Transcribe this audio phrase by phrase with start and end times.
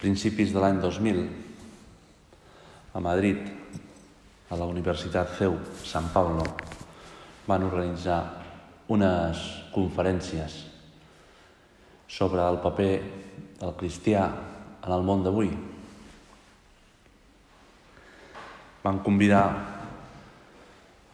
[0.00, 1.24] Principis de l'any 2000,
[2.96, 3.40] a Madrid,
[4.50, 6.46] a la Universitat CEU Sant Pablo,
[7.46, 8.20] van organitzar
[8.90, 9.42] unes
[9.74, 10.56] conferències
[12.10, 12.92] sobre el paper
[13.60, 14.24] del cristià
[14.80, 15.50] en el món d'avui.
[18.82, 19.44] Van convidar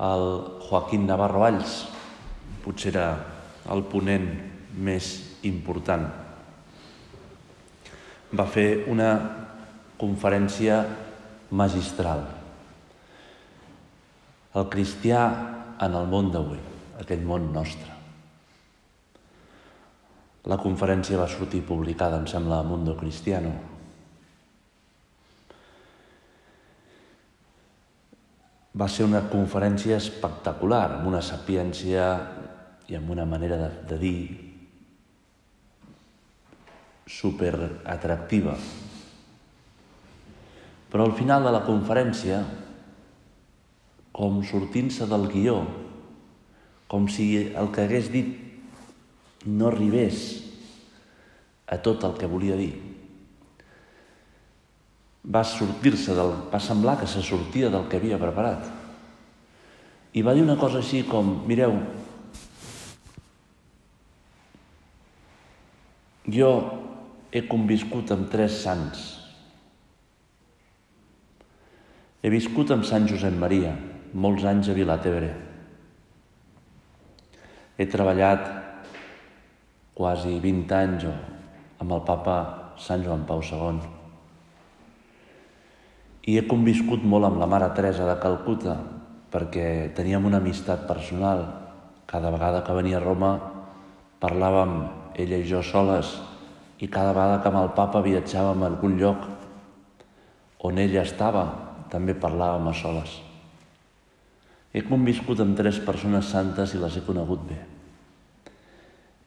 [0.06, 0.28] el
[0.69, 1.83] Joaquín Navarro Valls,
[2.62, 3.09] potser era
[3.75, 4.31] el ponent
[4.78, 5.11] més
[5.48, 6.25] important
[8.37, 9.11] va fer una
[9.97, 10.81] conferència
[11.56, 12.25] magistral.
[14.56, 15.20] El cristià
[15.84, 16.61] en el món d'avui,
[17.01, 17.93] aquell món nostre.
[20.47, 23.51] La conferència va sortir publicada, em sembla, a Mundo Cristiano.
[28.77, 32.05] Va ser una conferència espectacular, amb una sapiència
[32.87, 34.19] i amb una manera de, de dir
[37.07, 38.57] super atractiva.
[40.91, 42.41] Però al final de la conferència,
[44.17, 45.61] com sortint-se del guió,
[46.91, 50.27] com si el que hagués dit no arribés
[51.66, 52.72] a tot el que volia dir,
[55.27, 56.33] va sortir-se del...
[56.53, 58.66] va semblar que se sortia del que havia preparat.
[60.15, 61.75] I va dir una cosa així com, mireu,
[66.31, 66.50] jo
[67.36, 69.00] he conviscut amb tres sants.
[72.24, 73.74] He viscut amb Sant Josep Maria,
[74.16, 75.28] molts anys a Vilatebre.
[77.76, 78.47] He treballat
[79.98, 81.04] quasi 20 anys
[81.84, 82.36] amb el papa
[82.80, 83.82] Sant Joan Pau II.
[86.26, 88.78] I he conviscut molt amb la mare Teresa de Calcuta
[89.30, 91.44] perquè teníem una amistat personal.
[92.08, 93.34] Cada vegada que venia a Roma
[94.24, 94.78] parlàvem
[95.20, 96.14] ella i jo soles
[96.81, 99.25] i cada vegada que amb el papa viatjàvem a algun lloc
[100.66, 101.44] on ella estava,
[101.92, 103.20] també parlàvem a soles.
[104.75, 107.59] He conviscut amb tres persones santes i les he conegut bé.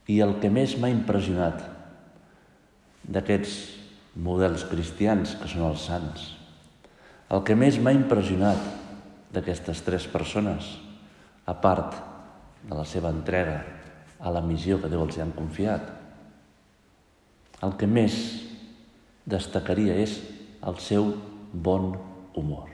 [0.09, 1.63] I el que més m'ha impressionat
[3.09, 3.55] d'aquests
[4.19, 6.27] models cristians, que són els sants,
[7.29, 8.61] el que més m'ha impressionat
[9.33, 10.75] d'aquestes tres persones,
[11.45, 11.95] a part
[12.65, 13.61] de la seva entrega
[14.19, 15.98] a la missió que Déu els ha confiat,
[17.65, 18.15] el que més
[19.29, 20.17] destacaria és
[20.65, 21.11] el seu
[21.53, 21.91] bon
[22.37, 22.67] humor.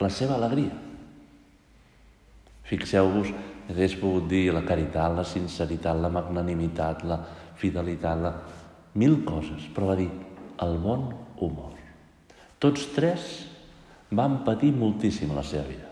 [0.00, 0.76] La seva alegria.
[2.70, 3.32] Fixeu-vos,
[3.70, 7.20] hagués pogut dir la caritat, la sinceritat, la magnanimitat, la
[7.60, 8.34] fidelitat, la...
[8.94, 10.08] mil coses, però va dir
[10.64, 11.76] el bon humor.
[12.60, 13.28] Tots tres
[14.10, 15.89] van patir moltíssim la seva vida.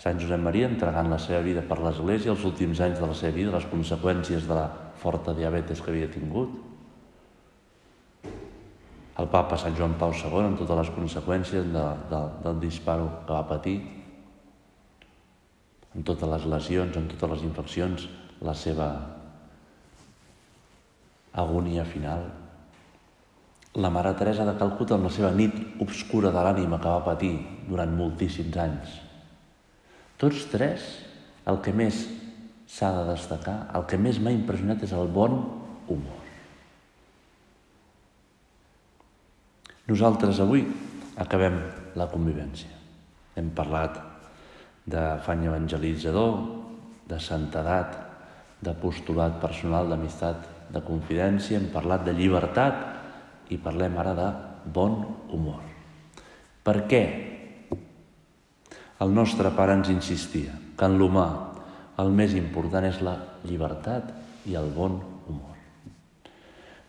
[0.00, 3.34] Sant Josep Maria entregant la seva vida per l'Església els últims anys de la seva
[3.36, 4.68] vida, les conseqüències de la
[5.02, 6.54] forta diabetes que havia tingut.
[9.20, 13.34] El papa Sant Joan Pau II amb totes les conseqüències de, de, del disparo que
[13.34, 13.76] va patir,
[15.90, 18.08] amb totes les lesions, amb totes les infeccions,
[18.40, 18.88] la seva
[21.44, 22.24] agonia final.
[23.76, 27.34] La Mare Teresa de Calcuta amb la seva nit obscura de l'ànima que va patir
[27.68, 28.98] durant moltíssims anys
[30.20, 30.84] tots tres,
[31.48, 32.04] el que més
[32.70, 35.38] s'ha de destacar, el que més m'ha impressionat és el bon
[35.88, 36.18] humor.
[39.90, 40.62] Nosaltres avui
[41.18, 41.56] acabem
[41.98, 42.70] la convivència.
[43.34, 43.96] Hem parlat
[44.90, 46.36] d'afany evangelitzador,
[47.10, 47.96] de santedat,
[48.62, 54.28] de postulat personal, d'amistat, de confidència, hem parlat de llibertat i parlem ara de
[54.70, 55.00] bon
[55.32, 55.64] humor.
[56.62, 57.02] Per què
[59.00, 61.28] el nostre pare ens insistia que en l'humà
[62.00, 64.12] el més important és la llibertat
[64.48, 64.98] i el bon
[65.28, 65.56] humor.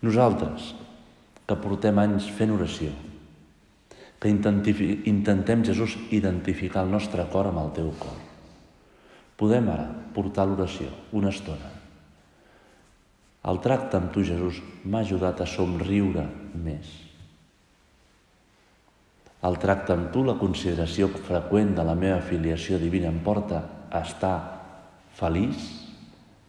[0.03, 0.71] Nosaltres,
[1.47, 2.91] que portem anys fent oració,
[4.21, 8.17] que intentem, Jesús, identificar el nostre cor amb el teu cor.
[9.41, 11.71] Podem ara portar l'oració una estona.
[13.49, 17.10] El tracte amb tu, Jesús, m'ha ajudat a somriure més.
[19.41, 24.03] El tracte amb tu, la consideració freqüent de la meva filiació divina em porta a
[24.05, 24.35] estar
[25.17, 25.69] feliç,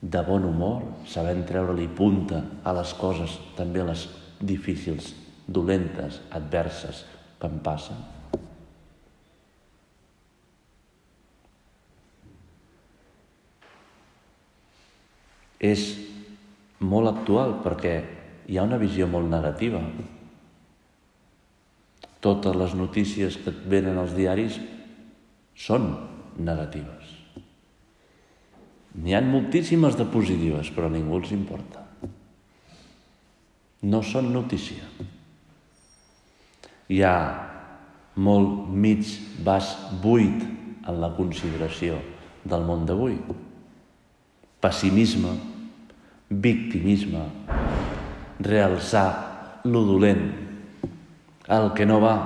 [0.03, 4.09] de bon humor, sabent treure-li punta a les coses, també les
[4.43, 5.12] difícils,
[5.47, 7.05] dolentes, adverses,
[7.39, 8.00] que em passen.
[15.62, 15.87] És
[16.83, 17.94] molt actual perquè
[18.50, 19.79] hi ha una visió molt negativa.
[22.22, 24.60] Totes les notícies que et venen als diaris
[25.58, 25.88] són
[26.38, 27.16] negatives.
[29.02, 31.82] N'hi han moltíssimes de positives, però a ningú els importa.
[33.82, 34.86] No són notícia
[36.92, 37.16] hi ha
[38.20, 39.06] molt mig
[39.44, 39.70] vas
[40.02, 40.42] buit
[40.88, 41.96] en la consideració
[42.44, 43.16] del món d'avui.
[44.62, 45.32] Pessimisme,
[46.28, 47.22] victimisme,
[48.44, 49.06] realçar
[49.64, 50.26] lo dolent,
[51.49, 52.17] el que no va.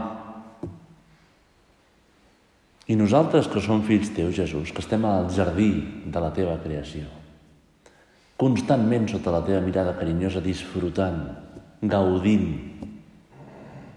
[2.87, 5.71] I nosaltres que som fills teus, Jesús, que estem al jardí
[6.07, 7.09] de la teva creació,
[8.39, 11.25] constantment sota la teva mirada carinyosa, disfrutant,
[11.83, 12.53] gaudint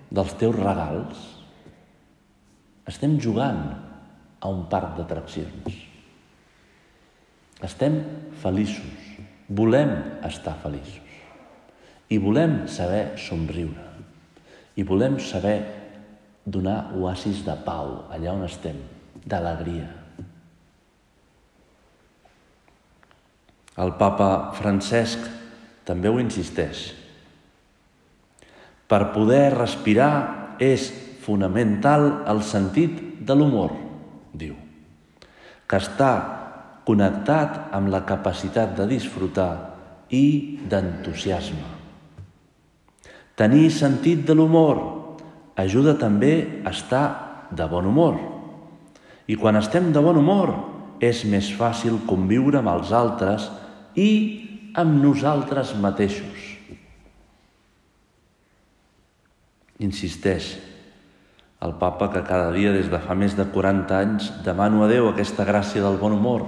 [0.10, 1.20] dels teus regals,
[2.90, 3.62] estem jugant
[4.40, 5.76] a un parc d'atraccions.
[7.62, 8.00] Estem
[8.42, 9.06] feliços,
[9.50, 9.92] volem
[10.26, 11.06] estar feliços
[12.10, 13.89] i volem saber somriure
[14.80, 15.60] i volem saber
[16.46, 18.78] donar oasis de pau allà on estem,
[19.28, 19.90] d'alegria.
[23.80, 25.28] El papa Francesc
[25.88, 26.90] també ho insisteix.
[28.90, 30.90] Per poder respirar és
[31.24, 33.76] fonamental el sentit de l'humor,
[34.34, 34.56] diu,
[35.68, 36.12] que està
[36.88, 39.52] connectat amb la capacitat de disfrutar
[40.10, 40.24] i
[40.72, 41.79] d'entusiasme.
[43.40, 44.82] Tenir sentit de l'humor
[45.60, 46.34] ajuda també
[46.66, 47.06] a estar
[47.56, 48.18] de bon humor.
[49.32, 50.52] I quan estem de bon humor
[51.00, 53.48] és més fàcil conviure amb els altres
[53.96, 54.10] i
[54.76, 56.48] amb nosaltres mateixos.
[59.80, 60.58] Insisteix
[61.64, 65.10] el papa que cada dia des de fa més de 40 anys demano a Déu
[65.10, 66.46] aquesta gràcia del bon humor.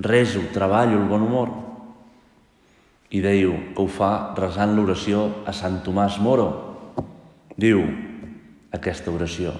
[0.00, 1.52] Reso, treballo el bon humor.
[3.16, 6.50] I deiu que ho fa resant l'oració a Sant Tomàs Moro.
[7.56, 7.80] Diu
[8.76, 9.54] aquesta oració.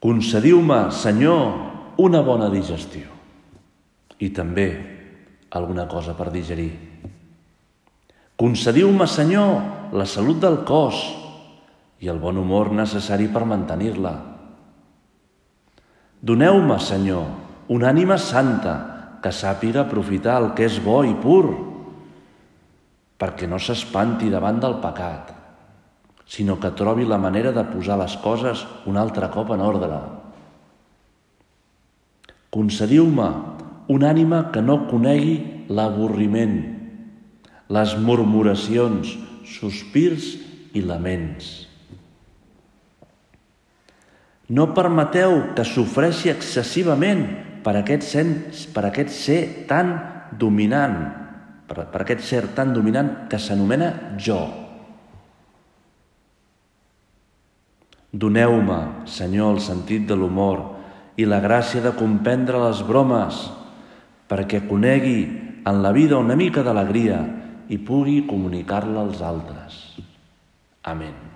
[0.00, 1.42] Concediu-me, Senyor,
[2.00, 3.06] una bona digestió
[4.20, 4.68] i també
[5.56, 6.70] alguna cosa per digerir
[8.40, 10.96] Concediu-me, Senyor, la salut del cos
[12.00, 14.14] i el bon humor necessari per mantenir-la.
[16.24, 17.26] Doneu-me, Senyor,
[17.76, 18.72] una ànima santa
[19.20, 21.44] que sàpiga aprofitar el que és bo i pur,
[23.20, 25.34] perquè no s'espanti davant del pecat,
[26.30, 29.98] sinó que trobi la manera de posar les coses un altre cop en ordre.
[32.50, 33.28] Concediu-me
[33.92, 36.54] una ànima que no conegui l'avorriment,
[37.70, 39.12] les murmuracions,
[39.46, 40.32] sospirs
[40.74, 41.50] i laments.
[44.50, 49.92] No permeteu que sofreixi excessivament per aquest, sens, per aquest ser tan
[50.38, 50.98] dominant,
[51.68, 54.40] per, per aquest ser tan dominant que s'anomena jo.
[58.10, 60.64] Doneu-me, Senyor, el sentit de l'humor
[61.20, 63.44] i la gràcia de comprendre les bromes,
[64.30, 65.18] perquè conegui
[65.66, 67.20] en la vida una mica d'alegria
[67.70, 69.82] i pugui comunicar-la als altres.
[70.82, 71.29] Amén.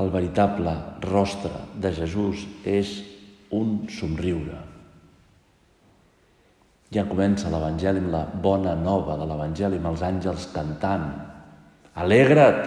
[0.00, 0.72] El veritable
[1.04, 2.92] rostre de Jesús és
[3.52, 4.56] un somriure.
[6.90, 11.04] Ja comença l'Evangeli amb la bona nova de l'Evangeli, amb els àngels cantant.
[12.00, 12.64] Alegra't!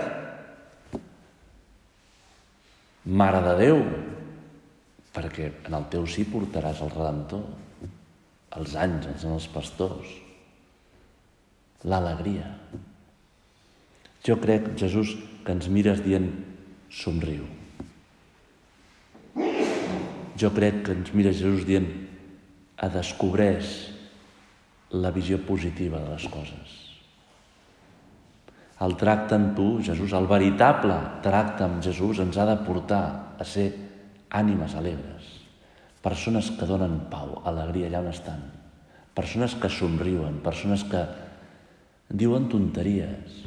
[3.03, 3.81] Mare de Déu,
[5.15, 7.43] perquè en el teu sí portaràs el Redemptor,
[8.61, 10.13] els àngels, els pastors,
[11.83, 12.47] l'alegria.
[14.23, 16.29] Jo crec, Jesús, que ens mires dient
[16.93, 17.47] somriu.
[20.37, 21.87] Jo crec que ens mira Jesús dient
[22.77, 23.73] a descobreix
[24.93, 26.73] la visió positiva de les coses.
[28.83, 33.03] El tracte amb tu, Jesús, el veritable tracte amb Jesús ens ha de portar
[33.39, 33.69] a ser
[34.33, 35.29] ànimes alegres,
[36.03, 38.41] persones que donen pau, alegria allà on estan,
[39.15, 41.05] persones que somriuen, persones que
[42.09, 43.43] diuen tonteries,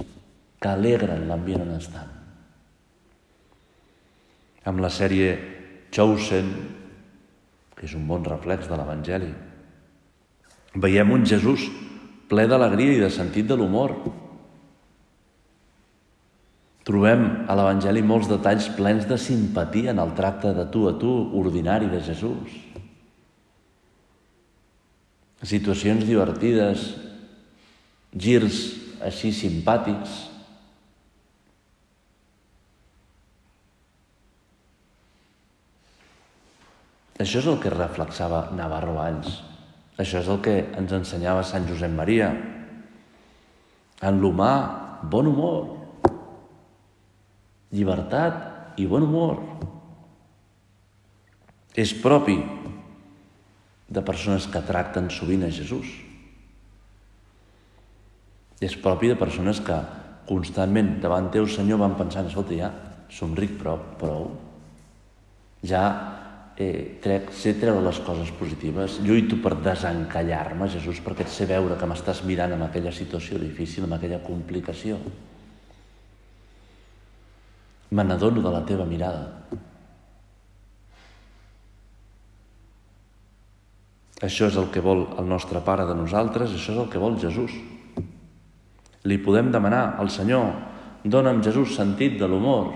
[0.62, 2.15] que alegren l'ambient on estan.
[4.66, 5.36] Amb la sèrie
[5.94, 6.50] Chosen,
[7.76, 9.32] que és un bon reflex de l'Evangeli,
[10.76, 11.68] veiem un Jesús
[12.26, 13.94] ple d'alegria i de sentit de l'humor.
[16.86, 21.12] Trobem a l'Evangeli molts detalls plens de simpatia en el tracte de tu a tu
[21.38, 22.54] ordinari de Jesús.
[25.46, 26.88] Situacions divertides,
[28.16, 28.62] girs
[29.04, 30.24] així simpàtics.
[37.16, 39.38] Això és el que reflexava Navarro Anys.
[39.96, 42.28] Això és el que ens ensenyava Sant Josep Maria.
[44.04, 44.50] En l'humà,
[45.08, 45.62] bon humor,
[47.72, 49.40] llibertat i bon humor.
[51.76, 52.36] És propi
[53.88, 55.88] de persones que tracten sovint a Jesús.
[58.60, 59.78] És propi de persones que
[60.28, 62.70] constantment davant teu, Senyor, van pensant, escolta, ja,
[63.08, 64.30] somric prou, prou.
[65.64, 65.84] Ja
[66.56, 71.76] eh, trec, sé treure les coses positives, lluito per desencallar-me, Jesús, perquè et sé veure
[71.76, 74.98] que m'estàs mirant en aquella situació difícil, en aquella complicació.
[77.92, 79.34] Me n'adono de la teva mirada.
[84.26, 87.18] Això és el que vol el nostre Pare de nosaltres, això és el que vol
[87.20, 87.52] Jesús.
[89.06, 90.48] Li podem demanar al Senyor,
[91.04, 92.72] dona'm Jesús sentit de l'humor,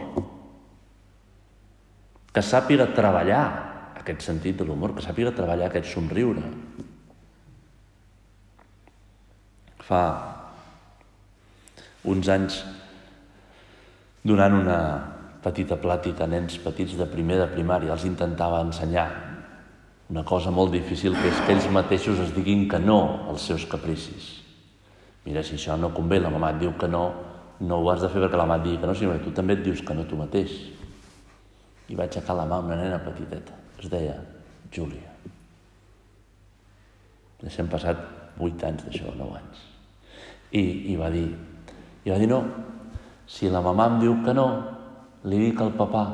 [2.30, 3.69] que sàpiga treballar
[4.00, 6.42] aquest sentit de l'humor, que sàpiga treballar aquest somriure.
[9.84, 10.02] Fa
[12.10, 12.60] uns anys,
[14.24, 14.80] donant una
[15.44, 19.08] petita plàtica a nens petits de primer de primària, els intentava ensenyar
[20.10, 23.66] una cosa molt difícil, que és que ells mateixos es diguin que no als seus
[23.70, 24.40] capricis.
[25.24, 27.04] Mira, si això no convé, la mamà et diu que no,
[27.60, 29.34] no ho has de fer perquè la mamà et digui que no, sinó que tu
[29.36, 30.56] també et dius que no tu mateix.
[31.90, 34.16] I vaig aixecar la mà una nena petiteta es deia
[34.72, 35.08] Júlia.
[37.40, 38.00] Deixem passat
[38.36, 39.62] vuit anys d'això, nou anys.
[40.52, 41.28] I, I va dir,
[42.04, 42.40] i va dir no,
[43.30, 44.46] si la mamà em diu que no,
[45.24, 46.04] li dic al papà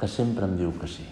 [0.00, 1.06] que sempre em diu que sí.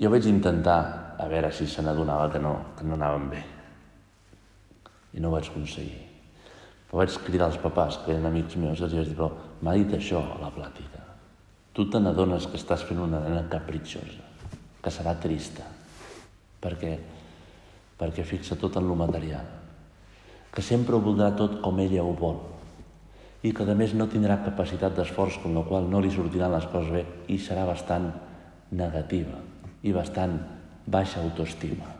[0.00, 0.78] Jo vaig intentar
[1.22, 3.44] a veure si se n'adonava que no, que no anàvem bé.
[5.14, 6.02] I no ho vaig aconseguir.
[6.90, 9.30] Però vaig cridar als papàs, que eren amics meus, i els vaig dir, però
[9.62, 11.03] m'ha dit això a la plàtica
[11.74, 14.22] tu te n'adones que estàs fent una nena capritxosa,
[14.80, 15.66] que serà trista,
[16.62, 16.94] perquè,
[17.98, 19.48] perquè fixa tot en lo material,
[20.54, 22.38] que sempre ho voldrà tot com ella ho vol,
[23.44, 26.68] i que a més no tindrà capacitat d'esforç, amb la qual no li sortiran les
[26.70, 28.08] coses bé, i serà bastant
[28.70, 29.42] negativa
[29.84, 30.38] i bastant
[30.86, 31.90] baixa autoestima.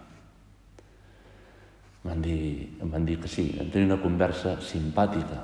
[2.04, 5.42] Em van dir, em van dir que sí, vam tenir una conversa simpàtica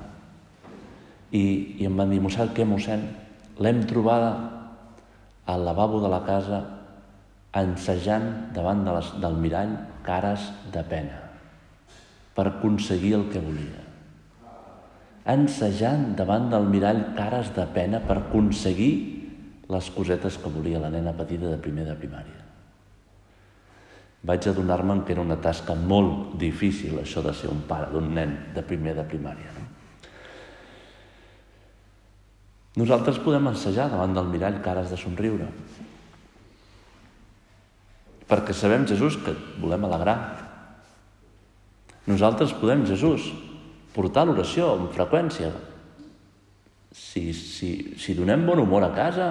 [1.33, 1.43] i,
[1.81, 3.05] i em van dir, mossèn, què, mossèn?
[3.61, 4.31] L'hem trobada
[5.45, 6.61] al lavabo de la casa
[7.61, 9.73] ensejant davant de les, del mirall
[10.05, 11.19] cares de pena
[12.35, 13.81] per aconseguir el que volia.
[15.31, 18.93] Ensejant davant del mirall cares de pena per aconseguir
[19.71, 22.39] les cosetes que volia la nena petita de primer de primària.
[24.27, 28.35] Vaig adonar-me'n que era una tasca molt difícil, això de ser un pare d'un nen
[28.55, 29.53] de primer de primària.
[29.57, 29.70] No?
[32.79, 35.49] Nosaltres podem ensejar davant del mirall cares de somriure.
[38.31, 40.15] Perquè sabem, Jesús, que et volem alegrar.
[42.07, 43.27] Nosaltres podem, Jesús,
[43.91, 45.49] portar l'oració amb freqüència.
[46.95, 49.27] Si, si, si donem bon humor a casa,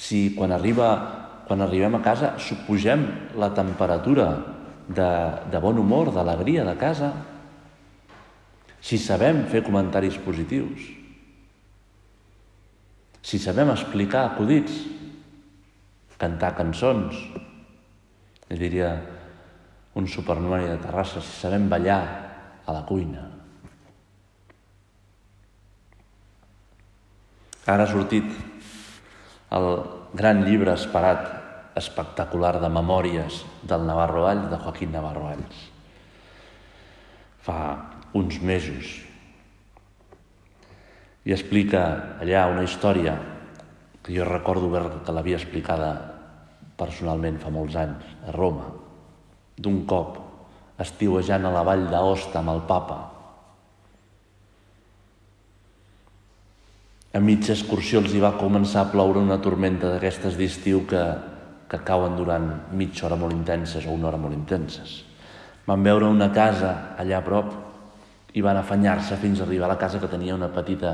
[0.00, 0.88] si quan, arriba,
[1.48, 3.04] quan arribem a casa supugem
[3.36, 4.30] la temperatura
[4.88, 5.10] de,
[5.52, 7.12] de bon humor, d'alegria de casa,
[8.80, 10.99] si sabem fer comentaris positius,
[13.22, 14.74] si sabem explicar acudits,
[16.20, 17.16] cantar cançons,
[18.50, 18.92] li diria
[19.96, 22.02] un supernumeri de Terrassa, si sabem ballar
[22.66, 23.26] a la cuina.
[27.70, 28.26] Ara ha sortit
[29.54, 29.68] el
[30.16, 31.28] gran llibre esperat,
[31.78, 35.60] espectacular de memòries del Navarro Valls, de Joaquín Navarro Valls.
[37.46, 37.60] Fa
[38.18, 39.09] uns mesos
[41.24, 41.82] i explica
[42.20, 43.16] allà una història
[44.02, 44.70] que jo recordo
[45.04, 45.90] que l'havia explicada
[46.80, 48.70] personalment fa molts anys, a Roma,
[49.56, 50.16] d'un cop
[50.80, 53.00] estiuejant a la vall d'Aosta amb el papa.
[57.12, 61.04] A mitja excursió els hi va començar a ploure una tormenta d'aquestes d'estiu que
[61.70, 65.04] que cauen durant mitja hora molt intenses o una hora molt intenses.
[65.68, 67.52] Van veure una casa allà a prop
[68.32, 70.92] i van afanyar-se fins a arribar a la casa que tenia una petita,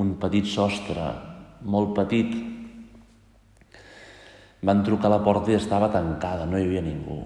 [0.00, 1.08] un petit sostre,
[1.62, 2.32] molt petit.
[4.64, 7.20] Van trucar a la porta i estava tancada, no hi havia ningú.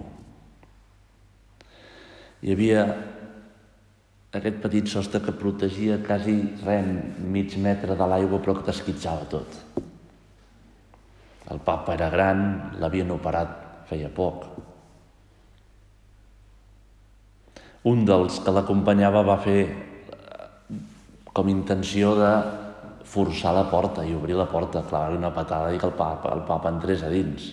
[2.43, 2.83] Hi havia
[4.33, 6.87] aquest petit sostre que protegia quasi res,
[7.21, 9.59] mig metre de l'aigua, però que t'esquitxava tot.
[11.53, 12.41] El papa era gran,
[12.81, 14.52] l'havien operat feia poc.
[17.89, 19.61] Un dels que l'acompanyava va fer
[21.33, 22.29] com intenció de
[23.13, 26.45] forçar la porta i obrir la porta, clavar-li una patada i que el papa, el
[26.47, 27.49] papa entrés a dins.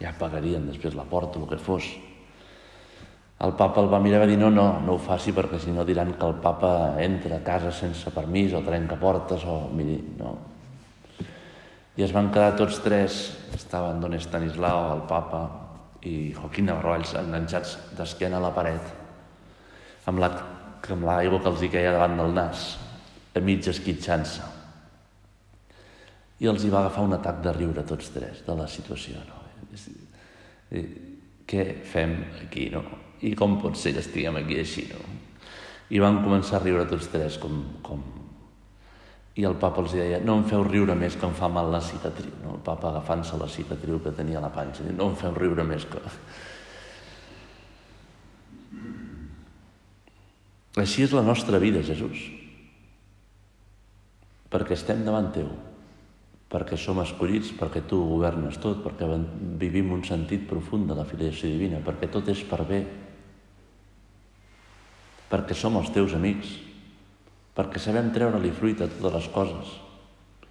[0.00, 1.90] Ja pagarien després la porta, el que fos.
[3.44, 5.74] El papa el va mirar i va dir no, no, no ho faci perquè si
[5.74, 9.58] no diran que el papa entra a casa sense permís o trenca portes o...
[9.74, 10.36] Miri, no,
[11.94, 13.18] i es van quedar tots tres,
[13.54, 15.63] estaven Don Estanislao, el papa
[16.04, 18.92] i Joaquín Navarro enganxats d'esquena a la paret,
[20.06, 20.30] amb la
[20.92, 22.64] amb l'aigua que els hi queia davant del nas,
[23.34, 24.50] a mig esquitxant-se.
[26.44, 29.22] I els hi va agafar un atac de riure tots tres de la situació.
[29.28, 29.40] No?
[31.48, 32.82] Què fem aquí, no?
[33.24, 35.00] I com pot ser que estiguem aquí així, no?
[35.94, 38.02] I van començar a riure tots tres com, com,
[39.34, 41.80] i el papa els deia, no em feu riure més que em fa mal la
[41.82, 42.30] cicatriu.
[42.44, 42.54] No?
[42.54, 45.86] El papa agafant-se la cicatriu que tenia a la panxa, no em feu riure més
[45.90, 46.02] que...
[50.78, 52.18] Així és la nostra vida, Jesús.
[54.50, 55.48] Perquè estem davant teu,
[56.50, 59.06] perquè som escollits, perquè tu governes tot, perquè
[59.58, 62.80] vivim un sentit profund de la filiació divina, perquè tot és per bé,
[65.30, 66.54] perquè som els teus amics,
[67.54, 69.74] perquè sabem treure-li fruit a totes les coses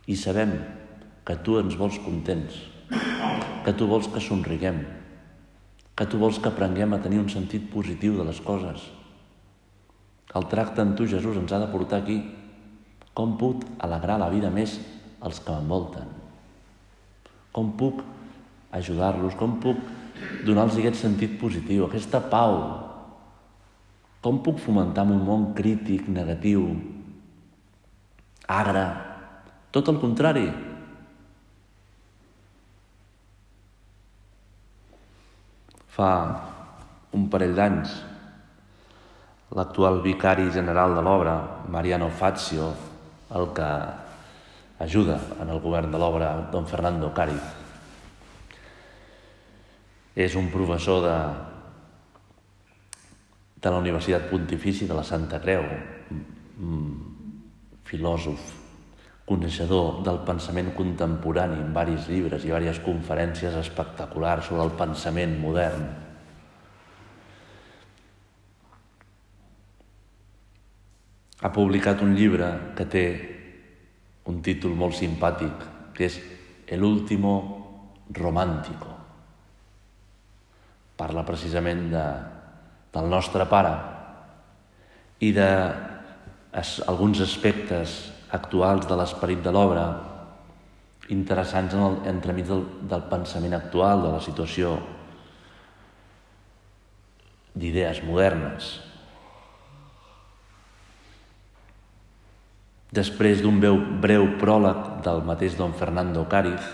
[0.07, 0.55] i sabem
[1.23, 2.55] que tu ens vols contents,
[3.63, 4.81] que tu vols que somriguem,
[5.95, 8.83] que tu vols que aprenguem a tenir un sentit positiu de les coses.
[10.35, 12.17] El tracte amb tu, Jesús, ens ha de portar aquí.
[13.13, 14.79] Com puc alegrar la vida més
[15.21, 16.09] als que m'envolten?
[17.53, 18.01] Com puc
[18.73, 19.37] ajudar-los?
[19.37, 19.77] Com puc
[20.47, 22.57] donar-los aquest sentit positiu, aquesta pau?
[24.25, 26.65] Com puc fomentar un món crític, negatiu,
[28.47, 28.83] agre,
[29.71, 30.47] tot el contrari.
[35.93, 36.09] Fa
[37.13, 37.93] un parell d'anys,
[39.53, 41.35] l'actual vicari general de l'obra,
[41.69, 42.73] Mariano Fazio,
[43.33, 43.69] el que
[44.83, 47.43] ajuda en el govern de l'obra, don Fernando Cáriz,
[50.15, 51.15] és un professor de,
[53.61, 55.65] de la Universitat Pontifici de la Santa Creu,
[57.93, 58.41] filòsof,
[59.29, 65.85] coneixedor del pensament contemporani en varis llibres i diverses conferències espectaculars sobre el pensament modern.
[71.43, 73.05] Ha publicat un llibre que té
[74.31, 76.21] un títol molt simpàtic, que és
[76.73, 77.31] El último
[78.15, 78.87] romántico.
[80.95, 82.05] Parla precisament de,
[82.95, 83.73] del nostre pare
[85.19, 85.49] i de
[86.87, 89.85] alguns aspectes actuals de l'esperit de l'obra
[91.09, 94.77] interessants en el, entremig del, del pensament actual, de la situació
[97.53, 98.71] d'idees modernes.
[102.93, 106.65] Després d'un breu, breu pròleg del mateix don Fernando Cáriz,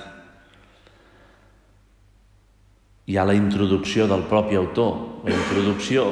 [3.09, 5.23] hi ha la introducció del propi autor.
[5.25, 6.11] La introducció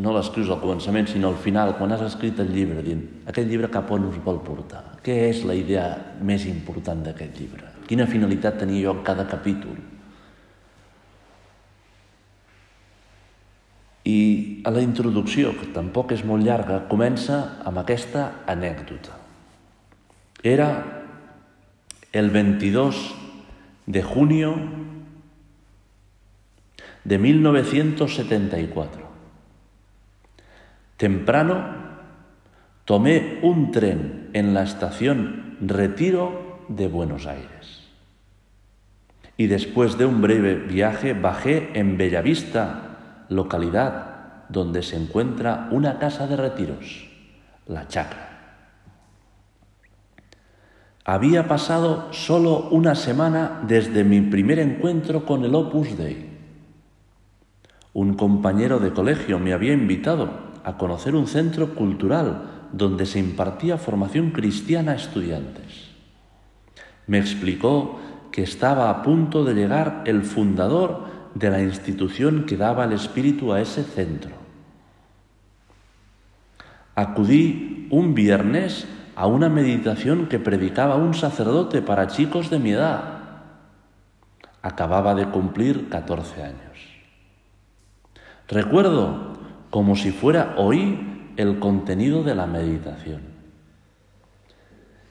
[0.00, 3.68] no l'escrius al començament, sinó al final, quan has escrit el llibre, dient aquest llibre
[3.72, 4.82] cap on us vol portar?
[5.04, 5.86] Què és la idea
[6.24, 7.68] més important d'aquest llibre?
[7.88, 9.76] Quina finalitat tenia jo en cada capítol?
[14.08, 14.20] I
[14.64, 19.18] a la introducció, que tampoc és molt llarga, comença amb aquesta anècdota.
[20.40, 20.70] Era
[22.16, 23.02] el 22
[23.86, 24.54] de junio
[27.04, 29.09] de 1974.
[31.00, 31.64] Temprano
[32.84, 37.88] tomé un tren en la estación Retiro de Buenos Aires.
[39.38, 46.26] Y después de un breve viaje bajé en Bellavista, localidad donde se encuentra una casa
[46.26, 47.08] de retiros,
[47.66, 48.28] la Chacra.
[51.06, 56.28] Había pasado solo una semana desde mi primer encuentro con el Opus Dei.
[57.94, 63.76] Un compañero de colegio me había invitado a conocer un centro cultural donde se impartía
[63.76, 65.90] formación cristiana a estudiantes.
[67.08, 67.98] Me explicó
[68.30, 73.52] que estaba a punto de llegar el fundador de la institución que daba el espíritu
[73.52, 74.30] a ese centro.
[76.94, 83.18] Acudí un viernes a una meditación que predicaba un sacerdote para chicos de mi edad.
[84.62, 86.78] Acababa de cumplir 14 años.
[88.46, 89.29] Recuerdo
[89.70, 93.22] como si fuera hoy el contenido de la meditación.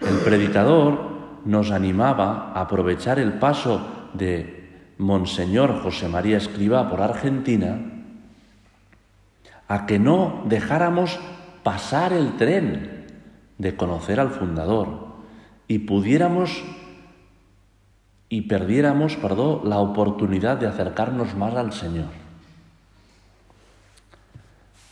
[0.02, 7.80] El predicador nos animaba a aprovechar el paso de Monseñor José María Escriba por Argentina
[9.67, 11.19] a que no dejáramos
[11.63, 13.06] pasar el tren
[13.58, 15.10] de conocer al fundador
[15.67, 16.63] y pudiéramos
[18.30, 22.29] y perdiéramos, perdón, la oportunidad de acercarnos más al Señor.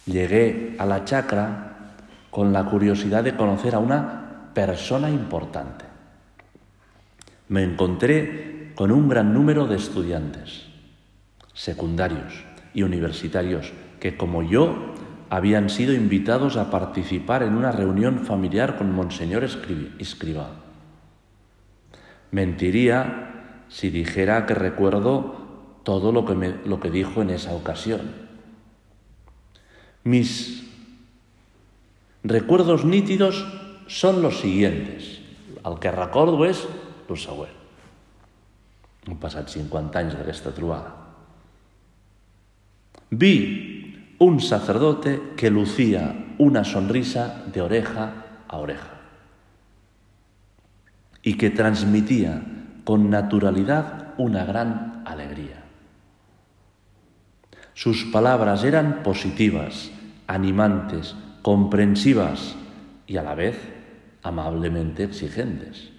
[0.07, 1.93] Llegué a la chacra
[2.31, 5.85] con la curiosidad de conocer a una persona importante.
[7.49, 10.67] Me encontré con un gran número de estudiantes,
[11.53, 14.93] secundarios y universitarios, que como yo
[15.29, 20.51] habían sido invitados a participar en una reunión familiar con Monseñor Escriba.
[22.31, 28.26] Mentiría si dijera que recuerdo todo lo que, me, lo que dijo en esa ocasión.
[30.07, 30.63] Mis
[32.23, 33.45] recuerdos nítidos
[33.87, 35.19] son los siguientes.
[35.67, 36.61] El que recordo és
[37.11, 37.51] el següent.
[39.07, 40.93] Han passat 50 anys d'aquesta trobada.
[43.11, 43.35] Vi
[44.23, 48.07] un sacerdote que lucía una sonrisa de oreja
[48.47, 48.95] a oreja
[51.21, 52.43] y que transmitía
[52.85, 55.63] con naturalidad una gran alegría.
[57.73, 59.91] Sus palabras eran positivas,
[60.27, 62.55] animantes, comprensivas
[63.07, 63.57] y a la vez
[64.21, 65.89] amablemente exigentes.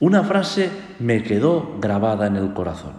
[0.00, 2.94] Una frase me quedó grabada en el corazón.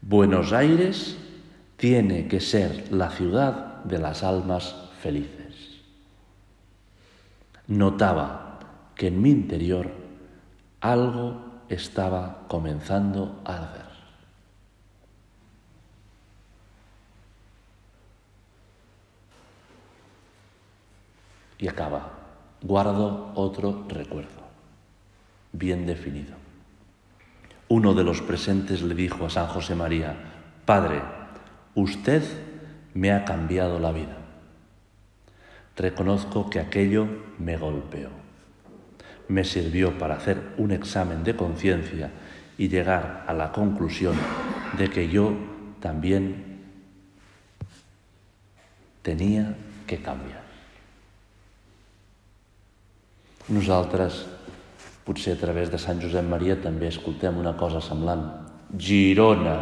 [0.00, 1.16] Buenos Aires
[1.76, 5.80] tiene que ser la ciudad de las almas felices.
[7.66, 8.60] Notaba
[8.94, 9.90] que en mi interior
[10.80, 13.91] algo estaba comenzando a arder.
[21.62, 22.10] Y acaba,
[22.60, 24.42] guardo otro recuerdo,
[25.52, 26.34] bien definido.
[27.68, 30.16] Uno de los presentes le dijo a San José María,
[30.66, 31.00] Padre,
[31.76, 32.24] Usted
[32.94, 34.16] me ha cambiado la vida.
[35.76, 37.06] Reconozco que aquello
[37.38, 38.10] me golpeó.
[39.28, 42.10] Me sirvió para hacer un examen de conciencia
[42.58, 44.16] y llegar a la conclusión
[44.76, 45.32] de que yo
[45.78, 46.58] también
[49.02, 49.54] tenía
[49.86, 50.41] que canviar.
[53.50, 54.22] Nosaltres,
[55.02, 58.22] potser a través de Sant Josep Maria, també escoltem una cosa semblant.
[58.78, 59.56] Girona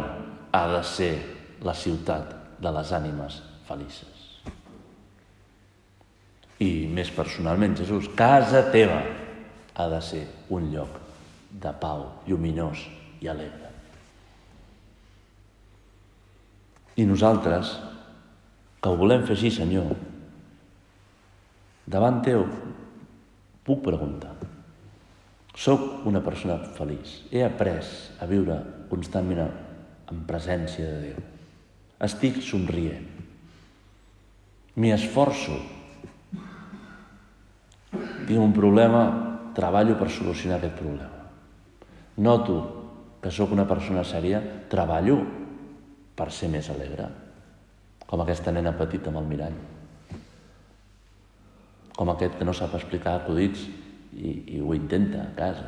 [0.53, 1.13] ha de ser
[1.65, 4.19] la ciutat de les ànimes felices.
[6.61, 9.01] I més personalment, Jesús, casa teva
[9.73, 10.21] ha de ser
[10.53, 10.99] un lloc
[11.51, 12.85] de pau, lluminós
[13.21, 13.71] i alegre.
[17.01, 17.73] I nosaltres,
[18.77, 19.95] que ho volem fer així, Senyor,
[21.89, 22.45] davant teu
[23.67, 24.33] puc preguntar.
[25.55, 27.21] Soc una persona feliç.
[27.31, 27.83] He après
[28.19, 28.57] a viure
[28.89, 29.43] constantment
[30.11, 31.23] en presència de Déu.
[32.01, 33.07] Estic somrient.
[34.75, 35.57] M'hi esforço.
[37.91, 39.03] Tinc un problema,
[39.55, 41.27] treballo per solucionar aquest problema.
[42.23, 42.57] Noto
[43.21, 45.19] que sóc una persona sèria, treballo
[46.15, 47.09] per ser més alegre.
[48.07, 49.59] Com aquesta nena petita amb el mirall.
[52.01, 53.67] Com aquest que no sap explicar acudits
[54.17, 55.67] i, i ho intenta a casa.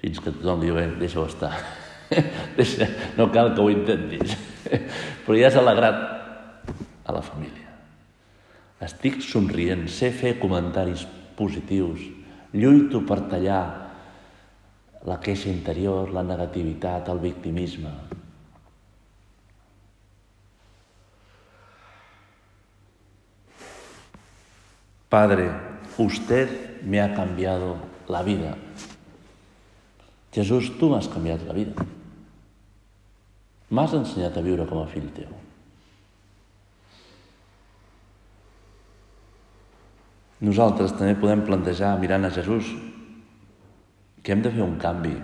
[0.00, 1.52] Fins que tothom diu, eh, deixa-ho estar.
[3.18, 4.32] no cal que ho intentis.
[5.26, 6.00] Però ja has alegrat
[7.04, 7.68] a la família.
[8.80, 11.04] Estic somrient, sé fer comentaris
[11.36, 12.00] positius,
[12.56, 13.64] lluito per tallar
[15.04, 17.92] la queixa interior, la negativitat, el victimisme.
[25.10, 25.50] Padre,
[25.98, 28.56] usted me ha cambiado la vida.
[30.32, 31.72] Jesús, tú me has cambiado la vida.
[33.70, 35.32] M'has ensenyat a viure com a fill teu.
[40.46, 42.70] Nosaltres també podem plantejar, mirant a Jesús,
[44.22, 45.16] que hem de fer un canvi,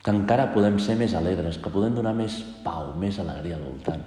[0.00, 4.02] que encara podem ser més alegres, que podem donar més pau, més alegria al voltant.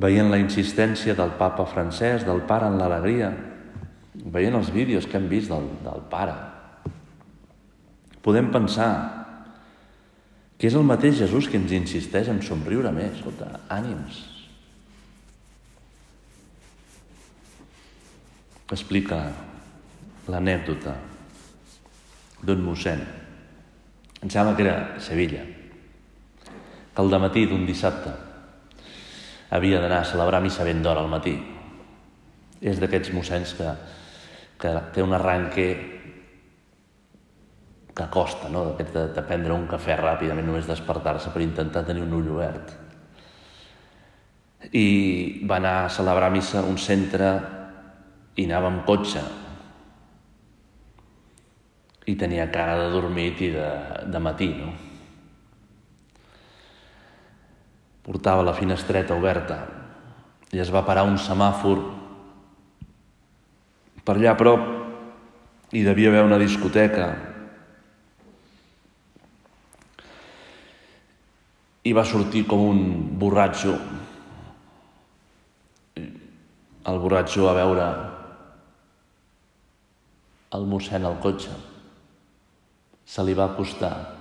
[0.00, 3.30] Veient la insistència del papa francès, del pare en l'alegria,
[4.14, 6.34] veient els vídeos que hem vist del, del pare,
[8.24, 8.90] podem pensar
[10.56, 13.18] que és el mateix Jesús que ens insisteix en somriure més.
[13.18, 14.22] Escolta, ànims.
[18.72, 19.18] Explica
[20.32, 20.94] l'anècdota
[22.40, 23.02] d'un mossèn.
[24.24, 25.42] Em sembla que era Sevilla,
[26.48, 28.14] que al matí d'un dissabte
[29.54, 31.34] havia d'anar a celebrar missa ben d'hora al matí.
[32.64, 33.74] És d'aquests mossens que,
[34.58, 35.66] que té un arranque
[37.94, 38.64] que costa, no?
[38.74, 42.72] de, de prendre un cafè ràpidament, només despertar-se per intentar tenir un ull obert.
[44.74, 44.88] I
[45.46, 47.28] va anar a celebrar missa a un centre
[48.34, 49.22] i anava amb cotxe.
[52.10, 53.68] I tenia cara de dormit i de,
[54.10, 54.72] de matí, no?
[58.04, 59.62] Portava la finestreta oberta
[60.54, 61.80] i es va parar un semàfor
[64.04, 64.66] per allà a prop
[65.72, 67.06] hi devia haver una discoteca
[71.84, 72.80] i va sortir com un
[73.20, 73.74] borratxo.
[76.84, 77.88] El borratxo a veure
[80.54, 81.52] el mossèn al cotxe.
[83.04, 84.13] Se li va acostar.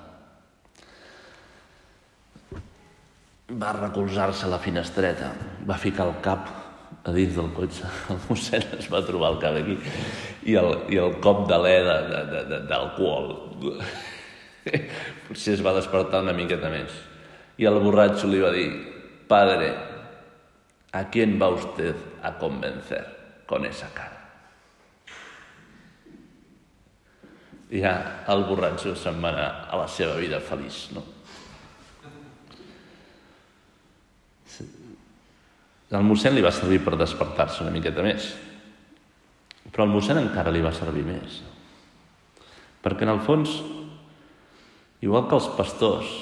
[3.54, 5.30] Va recolzar-se a la finestreta,
[5.68, 6.48] va ficar el cap
[7.04, 7.90] a dins del cotxe.
[8.14, 9.76] El mossèn es va trobar el cap aquí
[10.50, 11.76] i el, i el cop d'alè
[12.70, 13.28] d'alcohol.
[15.28, 16.94] Potser es va despertar una miqueta més.
[17.58, 18.72] Y al borracho le iba a decir,
[19.28, 19.74] padre,
[20.92, 23.06] ¿a quién va usted a convencer
[23.46, 24.20] con esa cara?
[27.74, 27.94] I ja
[28.30, 31.13] el borratxo se'n va anar a la seva vida feliç, no?
[35.94, 38.32] El mossèn li va servir per despertar-se una miqueta més,
[39.70, 41.42] però el mossèn encara li va servir més.
[42.84, 43.60] Perquè en el fons,
[45.06, 46.16] igual que els pastors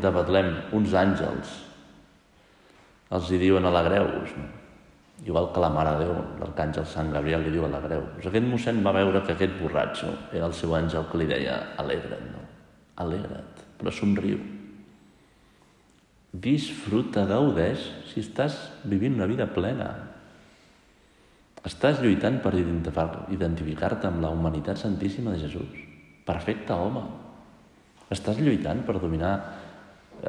[0.00, 1.52] de Betlem, uns àngels,
[3.16, 4.48] els hi diuen alegreu-vos, no?
[5.26, 8.24] igual que la Mare Déu, l'arcàngel Sant Gabriel li diu alegreu-vos.
[8.30, 12.30] Aquest mossèn va veure que aquest borratxo era el seu àngel que li deia alegra't,
[12.32, 12.40] no?
[13.04, 14.40] alegra't, però somriu.
[16.30, 18.54] Disfruta, gaudeix, si estàs
[18.86, 19.88] vivint una vida plena.
[21.66, 25.74] Estàs lluitant per identificar-te amb la humanitat santíssima de Jesús.
[26.24, 27.02] Perfecte home.
[28.14, 29.34] Estàs lluitant per dominar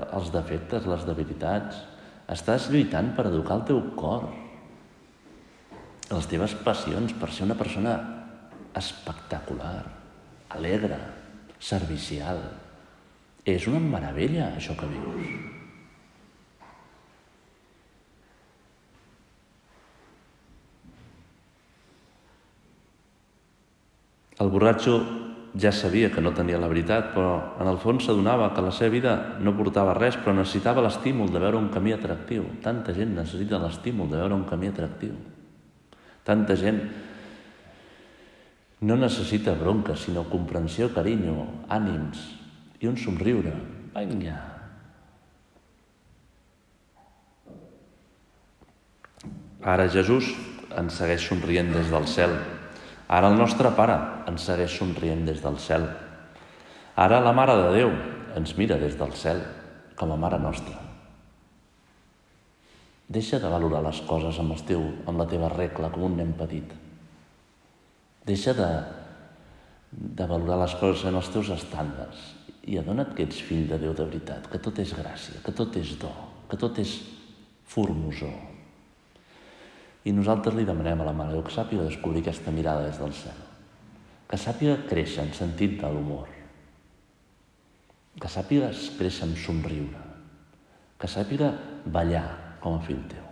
[0.01, 1.85] els defectes, les debilitats.
[2.31, 4.27] Estàs lluitant per educar el teu cor,
[6.11, 7.95] les teves passions, per ser una persona
[8.75, 9.85] espectacular,
[10.57, 10.99] alegre,
[11.59, 12.41] servicial.
[13.45, 15.60] És una meravella, això que vius.
[24.41, 24.95] El borratxo
[25.53, 28.93] ja sabia que no tenia la veritat, però en el fons s'adonava que la seva
[28.93, 32.47] vida no portava res, però necessitava l'estímul de veure un camí atractiu.
[32.63, 35.17] Tanta gent necessita l'estímul de veure un camí atractiu.
[36.25, 36.79] Tanta gent
[38.81, 42.23] no necessita bronca, sinó comprensió, carinyo, ànims
[42.81, 43.53] i un somriure.
[43.91, 44.39] Vinga.
[49.61, 50.31] Ara Jesús
[50.79, 52.33] ens segueix somrient des del cel
[53.11, 53.97] Ara el nostre Pare
[54.31, 55.83] ens segueix somrient des del cel.
[56.95, 57.91] Ara la Mare de Déu
[58.39, 59.41] ens mira des del cel
[59.99, 60.77] com a Mare nostra.
[63.11, 66.31] Deixa de valorar les coses amb, el teu, amb la teva regla com un nen
[66.39, 66.71] petit.
[68.23, 68.69] Deixa de,
[69.91, 72.21] de valorar les coses en els teus estàndards
[72.71, 75.75] i adona't que ets fill de Déu de veritat, que tot és gràcia, que tot
[75.81, 76.13] és do,
[76.47, 76.95] que tot és
[77.67, 78.50] formosor,
[80.03, 83.13] i nosaltres li demanem a la Mare Déu que sàpiga descobrir aquesta mirada des del
[83.13, 83.41] cel,
[84.27, 86.29] que sàpiga créixer en sentit de l'humor,
[88.21, 90.05] que sàpiga créixer en somriure,
[90.97, 91.51] que sàpiga
[91.85, 93.27] ballar com a fill teu.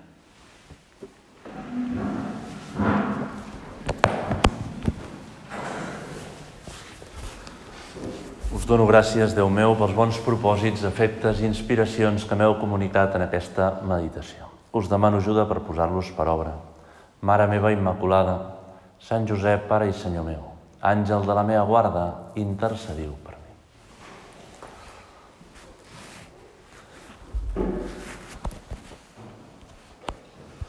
[8.53, 13.25] Us dono gràcies, Déu meu, pels bons propòsits, efectes i inspiracions que m'heu comunicat en
[13.25, 14.48] aquesta meditació.
[14.71, 16.53] Us demano ajuda per posar-los per obra.
[17.25, 18.37] Mare meva Immaculada,
[18.99, 20.45] Sant Josep, Pare i Senyor meu,
[20.85, 22.05] àngel de la meva guarda,
[22.35, 23.38] intercediu per